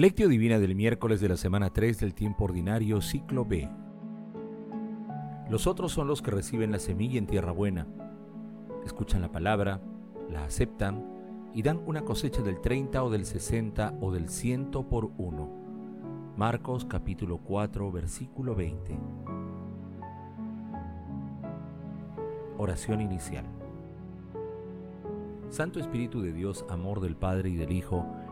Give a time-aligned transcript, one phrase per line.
[0.00, 3.68] Lectio Divina del miércoles de la semana 3 del tiempo ordinario, ciclo B.
[5.50, 7.86] Los otros son los que reciben la semilla en tierra buena.
[8.86, 9.82] Escuchan la palabra,
[10.30, 11.04] la aceptan
[11.52, 15.50] y dan una cosecha del 30 o del 60 o del 100 por uno.
[16.34, 18.98] Marcos capítulo 4 versículo 20.
[22.56, 23.44] Oración inicial.
[25.50, 28.06] Santo Espíritu de Dios, amor del Padre y del Hijo,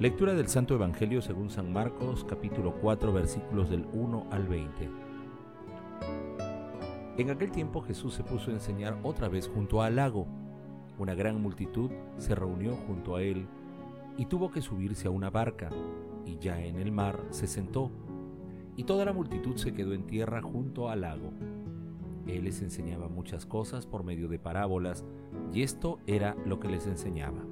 [0.00, 4.90] Lectura del Santo Evangelio según San Marcos capítulo 4 versículos del 1 al 20.
[7.16, 10.26] En aquel tiempo Jesús se puso a enseñar otra vez junto al lago.
[10.98, 13.46] Una gran multitud se reunió junto a él
[14.18, 15.70] y tuvo que subirse a una barca,
[16.26, 17.92] y ya en el mar se sentó,
[18.76, 21.32] y toda la multitud se quedó en tierra junto al lago.
[22.26, 25.04] Él les enseñaba muchas cosas por medio de parábolas,
[25.52, 27.44] y esto era lo que les enseñaba.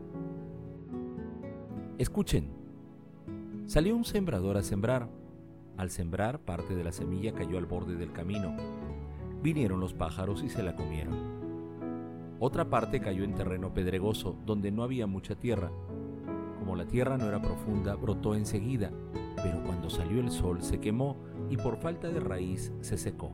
[1.99, 2.49] Escuchen.
[3.67, 5.11] Salió un sembrador a sembrar.
[5.77, 8.57] Al sembrar, parte de la semilla cayó al borde del camino.
[9.43, 11.43] Vinieron los pájaros y se la comieron.
[12.41, 15.71] Otra parte cayó en terreno pedregoso, donde no había mucha tierra.
[16.59, 18.91] Como la tierra no era profunda, brotó enseguida,
[19.37, 21.17] pero cuando salió el sol se quemó
[21.51, 23.33] y por falta de raíz se secó.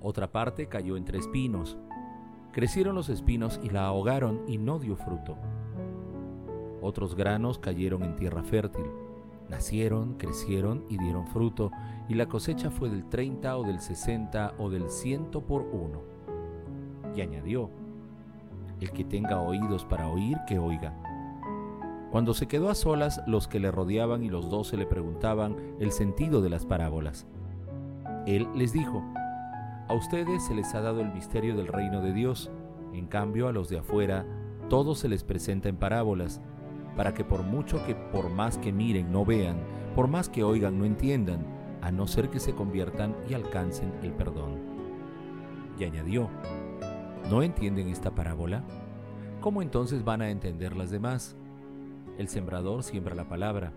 [0.00, 1.78] Otra parte cayó entre espinos.
[2.52, 5.38] Crecieron los espinos y la ahogaron y no dio fruto.
[6.82, 8.84] Otros granos cayeron en tierra fértil.
[9.48, 11.70] Nacieron, crecieron y dieron fruto,
[12.08, 16.02] y la cosecha fue del 30 o del 60 o del ciento por uno.
[17.14, 17.70] Y añadió,
[18.80, 20.92] el que tenga oídos para oír, que oiga.
[22.10, 25.92] Cuando se quedó a solas, los que le rodeaban y los doce le preguntaban el
[25.92, 27.26] sentido de las parábolas.
[28.26, 29.02] Él les dijo,
[29.88, 32.50] a ustedes se les ha dado el misterio del reino de Dios,
[32.92, 34.26] en cambio a los de afuera
[34.68, 36.40] todo se les presenta en parábolas,
[36.96, 39.56] para que por mucho que por más que miren no vean,
[39.94, 41.46] por más que oigan no entiendan,
[41.80, 44.60] a no ser que se conviertan y alcancen el perdón.
[45.78, 46.28] Y añadió,
[47.30, 48.64] ¿no entienden esta parábola?
[49.40, 51.36] ¿Cómo entonces van a entender las demás?
[52.18, 53.72] El sembrador siembra la palabra.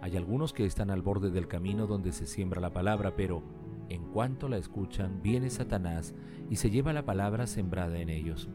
[0.00, 3.42] Hay algunos que están al borde del camino donde se siembra la palabra, pero
[3.88, 6.14] en cuanto la escuchan, viene Satanás
[6.48, 8.48] y se lleva la palabra sembrada en ellos.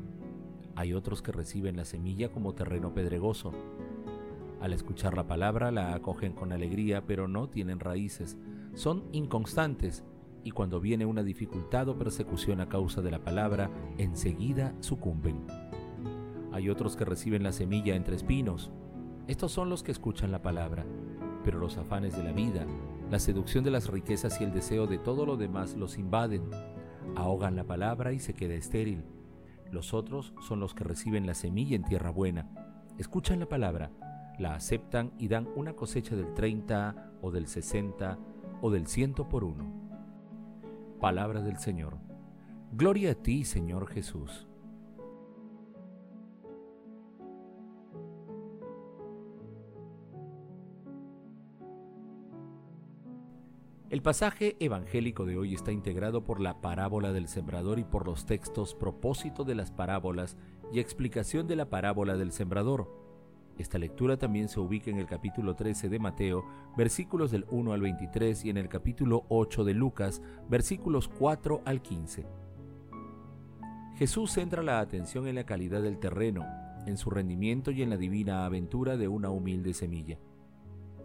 [0.76, 3.52] Hay otros que reciben la semilla como terreno pedregoso.
[4.62, 8.38] Al escuchar la palabra la acogen con alegría, pero no tienen raíces.
[8.74, 10.04] Son inconstantes
[10.44, 15.46] y cuando viene una dificultad o persecución a causa de la palabra, enseguida sucumben.
[16.52, 18.72] Hay otros que reciben la semilla entre espinos.
[19.28, 20.86] Estos son los que escuchan la palabra,
[21.44, 22.66] pero los afanes de la vida,
[23.10, 26.44] la seducción de las riquezas y el deseo de todo lo demás los invaden,
[27.16, 29.04] ahogan la palabra y se queda estéril.
[29.72, 32.50] Los otros son los que reciben la semilla en tierra buena,
[32.98, 33.90] escuchan la palabra,
[34.38, 38.20] la aceptan y dan una cosecha del 30 o del 60
[38.62, 39.72] o del ciento por uno.
[41.00, 41.98] Palabra del Señor.
[42.74, 44.48] Gloria a ti, Señor Jesús.
[53.92, 58.26] El pasaje evangélico de hoy está integrado por la parábola del sembrador y por los
[58.26, 60.38] textos propósito de las parábolas
[60.72, 62.90] y explicación de la parábola del sembrador.
[63.58, 66.46] Esta lectura también se ubica en el capítulo 13 de Mateo,
[66.78, 71.82] versículos del 1 al 23 y en el capítulo 8 de Lucas, versículos 4 al
[71.82, 72.26] 15.
[73.98, 76.46] Jesús centra la atención en la calidad del terreno,
[76.86, 80.18] en su rendimiento y en la divina aventura de una humilde semilla.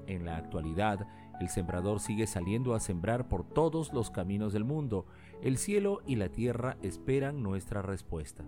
[0.07, 1.09] En la actualidad,
[1.41, 5.07] el sembrador sigue saliendo a sembrar por todos los caminos del mundo.
[5.43, 8.45] El cielo y la tierra esperan nuestra respuesta.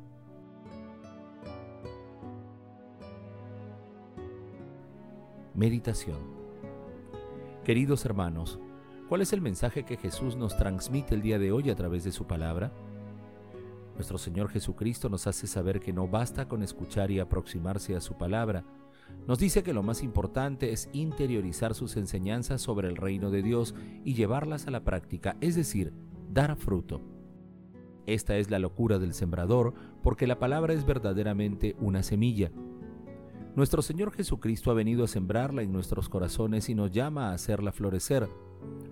[5.55, 6.19] Meditación
[7.65, 8.59] Queridos hermanos,
[9.09, 12.13] ¿cuál es el mensaje que Jesús nos transmite el día de hoy a través de
[12.13, 12.73] su palabra?
[13.95, 18.15] Nuestro Señor Jesucristo nos hace saber que no basta con escuchar y aproximarse a su
[18.17, 18.65] palabra,
[19.27, 23.75] nos dice que lo más importante es interiorizar sus enseñanzas sobre el reino de Dios
[24.05, 25.93] y llevarlas a la práctica, es decir,
[26.33, 27.03] dar fruto.
[28.07, 32.51] Esta es la locura del sembrador porque la palabra es verdaderamente una semilla.
[33.55, 37.73] Nuestro Señor Jesucristo ha venido a sembrarla en nuestros corazones y nos llama a hacerla
[37.73, 38.29] florecer,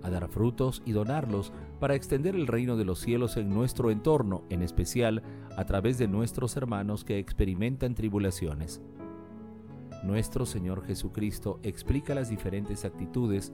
[0.02, 4.42] a dar frutos y donarlos para extender el reino de los cielos en nuestro entorno,
[4.50, 5.22] en especial
[5.56, 8.82] a través de nuestros hermanos que experimentan tribulaciones.
[10.02, 13.52] Nuestro Señor Jesucristo explica las diferentes actitudes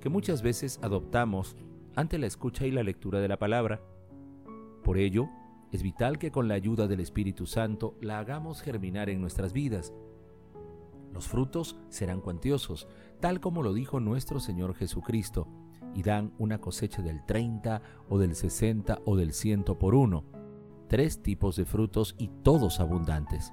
[0.00, 1.56] que muchas veces adoptamos
[1.96, 3.80] ante la escucha y la lectura de la palabra.
[4.82, 5.28] Por ello,
[5.72, 9.92] es vital que con la ayuda del Espíritu Santo la hagamos germinar en nuestras vidas.
[11.12, 12.88] Los frutos serán cuantiosos,
[13.20, 15.48] tal como lo dijo nuestro Señor Jesucristo,
[15.94, 20.24] y dan una cosecha del 30 o del 60 o del 100 por uno.
[20.88, 23.52] Tres tipos de frutos y todos abundantes.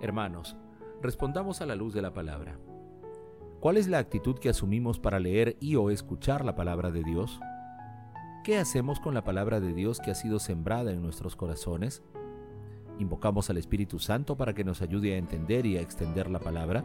[0.00, 0.56] Hermanos,
[1.02, 2.58] respondamos a la luz de la palabra.
[3.60, 7.40] ¿Cuál es la actitud que asumimos para leer y o escuchar la palabra de Dios?
[8.44, 12.02] ¿Qué hacemos con la palabra de Dios que ha sido sembrada en nuestros corazones?
[12.98, 16.84] ¿Invocamos al Espíritu Santo para que nos ayude a entender y a extender la palabra?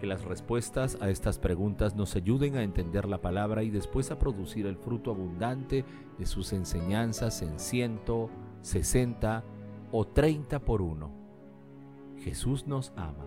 [0.00, 4.18] Que las respuestas a estas preguntas nos ayuden a entender la palabra y después a
[4.18, 5.84] producir el fruto abundante
[6.18, 8.30] de sus enseñanzas en ciento,
[8.62, 9.44] sesenta
[9.92, 11.19] o treinta por uno.
[12.20, 13.24] Jesús nos ama.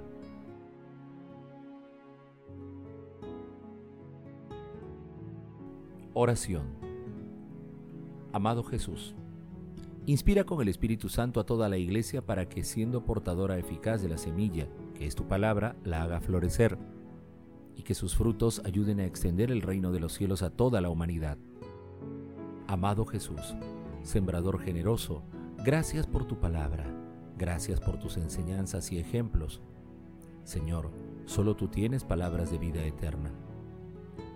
[6.13, 6.67] Oración.
[8.31, 9.15] Amado Jesús,
[10.05, 14.09] inspira con el Espíritu Santo a toda la iglesia para que, siendo portadora eficaz de
[14.09, 16.77] la semilla, que es tu palabra, la haga florecer,
[17.75, 20.91] y que sus frutos ayuden a extender el reino de los cielos a toda la
[20.91, 21.39] humanidad.
[22.67, 23.55] Amado Jesús,
[24.03, 25.23] sembrador generoso,
[25.63, 26.85] gracias por tu palabra,
[27.37, 29.61] gracias por tus enseñanzas y ejemplos.
[30.43, 30.91] Señor,
[31.25, 33.31] solo tú tienes palabras de vida eterna.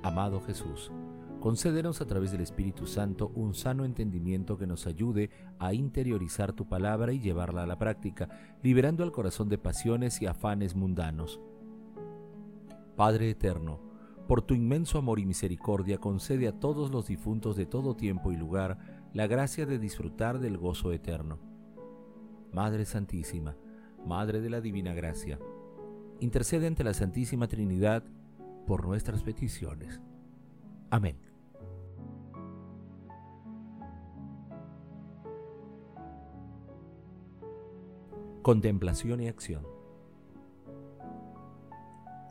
[0.04, 0.92] Amado Jesús,
[1.40, 5.30] Concédenos a través del Espíritu Santo un sano entendimiento que nos ayude
[5.60, 8.28] a interiorizar tu palabra y llevarla a la práctica,
[8.64, 11.40] liberando al corazón de pasiones y afanes mundanos.
[12.96, 13.80] Padre eterno,
[14.28, 18.36] por tu inmenso amor y misericordia concede a todos los difuntos de todo tiempo y
[18.36, 18.80] lugar
[19.14, 21.38] la gracia de disfrutar del gozo eterno.
[22.52, 23.56] Madre Santísima,
[24.06, 25.40] Madre de la Divina Gracia,
[26.20, 28.04] intercede ante la Santísima Trinidad
[28.66, 30.02] por nuestras peticiones.
[30.90, 31.18] Amén.
[38.42, 39.68] Contemplación y acción.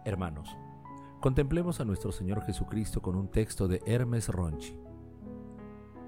[0.06, 0.56] Hermanos,
[1.20, 4.78] contemplemos a nuestro Señor Jesucristo con un texto de Hermes Ronchi.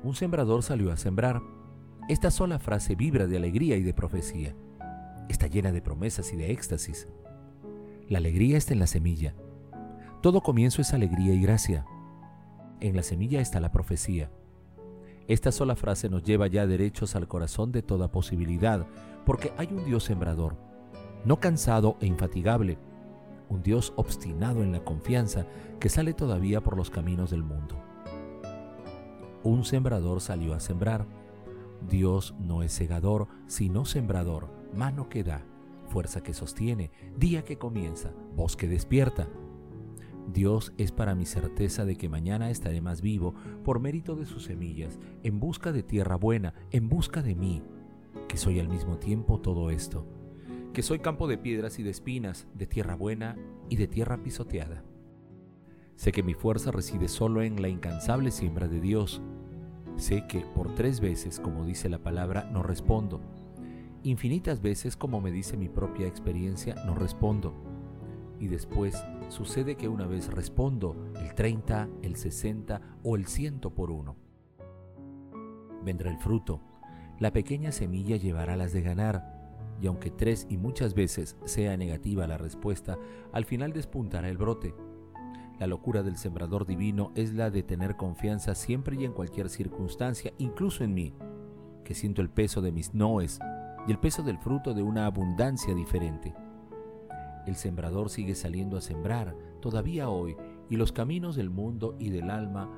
[0.02, 1.42] Un sembrador salió a sembrar.
[2.08, 4.56] Esta sola frase vibra de alegría y de profecía.
[5.28, 7.06] Está llena de promesas y de éxtasis.
[8.08, 9.34] La alegría está en la semilla.
[10.22, 11.84] Todo comienzo es alegría y gracia.
[12.80, 14.30] En la semilla está la profecía.
[15.26, 18.86] Esta sola frase nos lleva ya derechos al corazón de toda posibilidad,
[19.26, 20.56] porque hay un Dios sembrador,
[21.26, 22.78] no cansado e infatigable,
[23.50, 25.44] un Dios obstinado en la confianza
[25.78, 27.76] que sale todavía por los caminos del mundo.
[29.42, 31.17] Un sembrador salió a sembrar.
[31.86, 35.44] Dios no es segador, sino sembrador, mano que da,
[35.88, 39.28] fuerza que sostiene, día que comienza, voz que despierta.
[40.32, 44.44] Dios es para mi certeza de que mañana estaré más vivo por mérito de sus
[44.44, 47.62] semillas, en busca de tierra buena, en busca de mí,
[48.28, 50.06] que soy al mismo tiempo todo esto,
[50.74, 53.36] que soy campo de piedras y de espinas, de tierra buena
[53.70, 54.84] y de tierra pisoteada.
[55.96, 59.20] Sé que mi fuerza reside solo en la incansable siembra de Dios.
[59.98, 63.20] Sé que por tres veces, como dice la palabra, no respondo.
[64.04, 67.52] Infinitas veces, como me dice mi propia experiencia, no respondo.
[68.38, 68.96] Y después
[69.28, 74.14] sucede que una vez respondo el 30, el 60 o el 100 por uno.
[75.84, 76.60] Vendrá el fruto,
[77.18, 79.36] la pequeña semilla llevará las de ganar,
[79.82, 82.96] y aunque tres y muchas veces sea negativa la respuesta,
[83.32, 84.74] al final despuntará el brote.
[85.58, 90.32] La locura del sembrador divino es la de tener confianza siempre y en cualquier circunstancia,
[90.38, 91.14] incluso en mí,
[91.84, 93.40] que siento el peso de mis noes
[93.86, 96.34] y el peso del fruto de una abundancia diferente.
[97.46, 100.36] El sembrador sigue saliendo a sembrar todavía hoy
[100.68, 102.68] y los caminos del mundo y del alma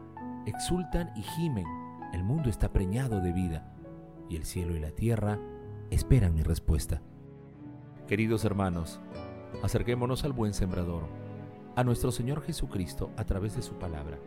[0.46, 1.66] exultan y gimen.
[2.12, 3.74] El mundo está preñado de vida
[4.28, 5.38] y el cielo y la tierra
[5.90, 7.02] esperan mi respuesta.
[8.06, 9.00] Queridos hermanos,
[9.62, 11.08] acerquémonos al buen sembrador,
[11.80, 14.18] a nuestro Señor Jesucristo a través de su palabra.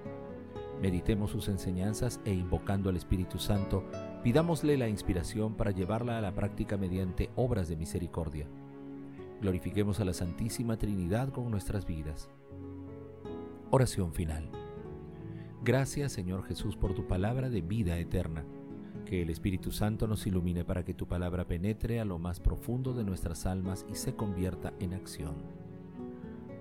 [0.81, 3.86] Meditemos sus enseñanzas e invocando al Espíritu Santo,
[4.24, 8.48] pidámosle la inspiración para llevarla a la práctica mediante obras de misericordia
[9.43, 12.29] glorifiquemos a la Santísima Trinidad con nuestras vidas.
[13.72, 14.50] Oración final.
[15.65, 18.45] Gracias Señor Jesús por tu palabra de vida eterna.
[19.05, 22.93] Que el Espíritu Santo nos ilumine para que tu palabra penetre a lo más profundo
[22.93, 25.62] de nuestras almas y se convierta en acción.